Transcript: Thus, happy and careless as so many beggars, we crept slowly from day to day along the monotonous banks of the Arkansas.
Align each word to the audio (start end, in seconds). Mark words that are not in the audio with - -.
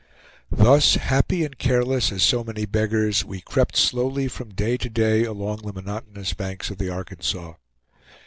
Thus, 0.51 0.95
happy 0.95 1.43
and 1.45 1.59
careless 1.59 2.11
as 2.11 2.23
so 2.23 2.43
many 2.43 2.65
beggars, 2.65 3.23
we 3.23 3.39
crept 3.39 3.77
slowly 3.77 4.27
from 4.27 4.49
day 4.55 4.75
to 4.77 4.89
day 4.89 5.25
along 5.25 5.57
the 5.57 5.73
monotonous 5.73 6.33
banks 6.33 6.71
of 6.71 6.79
the 6.79 6.89
Arkansas. 6.89 7.53